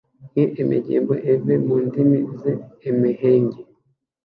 Nk’emegembo 0.49 1.13
eve 1.31 1.53
mu 1.65 1.75
ndimi 1.85 2.17
z’emehenge 2.79 3.61